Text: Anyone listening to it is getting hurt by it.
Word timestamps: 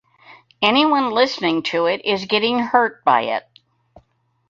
Anyone 0.63 1.11
listening 1.11 1.61
to 1.61 1.85
it 1.85 2.01
is 2.03 2.25
getting 2.25 2.57
hurt 2.57 3.03
by 3.03 3.21
it. 3.21 3.47